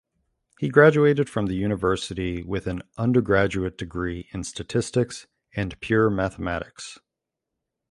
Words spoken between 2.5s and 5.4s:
an undergraduate degree in statistics